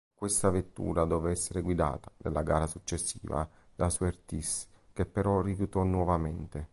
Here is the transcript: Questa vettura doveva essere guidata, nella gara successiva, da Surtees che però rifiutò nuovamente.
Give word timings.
Questa 0.15 0.49
vettura 0.49 1.05
doveva 1.05 1.31
essere 1.31 1.61
guidata, 1.61 2.11
nella 2.23 2.41
gara 2.41 2.65
successiva, 2.65 3.47
da 3.75 3.87
Surtees 3.91 4.67
che 4.91 5.05
però 5.05 5.41
rifiutò 5.41 5.83
nuovamente. 5.83 6.69